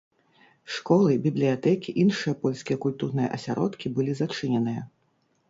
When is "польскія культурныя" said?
2.47-3.29